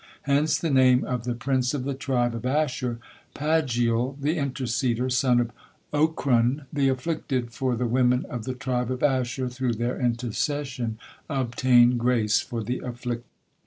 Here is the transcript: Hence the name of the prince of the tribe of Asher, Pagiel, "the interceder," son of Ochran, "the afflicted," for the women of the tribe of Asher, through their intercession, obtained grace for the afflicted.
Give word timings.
Hence 0.23 0.57
the 0.57 0.71
name 0.71 1.03
of 1.03 1.25
the 1.25 1.35
prince 1.35 1.75
of 1.75 1.83
the 1.83 1.93
tribe 1.93 2.33
of 2.33 2.43
Asher, 2.43 2.97
Pagiel, 3.35 4.19
"the 4.19 4.35
interceder," 4.35 5.11
son 5.11 5.39
of 5.39 5.51
Ochran, 5.93 6.65
"the 6.73 6.89
afflicted," 6.89 7.51
for 7.51 7.75
the 7.75 7.85
women 7.85 8.25
of 8.25 8.45
the 8.45 8.55
tribe 8.55 8.89
of 8.89 9.03
Asher, 9.03 9.47
through 9.47 9.73
their 9.73 9.99
intercession, 10.01 10.97
obtained 11.29 11.99
grace 11.99 12.39
for 12.39 12.63
the 12.63 12.79
afflicted. 12.79 13.27